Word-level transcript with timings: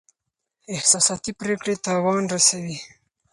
احساساتي 0.75 1.31
پریکړې 1.39 1.73
تاوان 1.85 2.23
رسوي. 2.33 2.77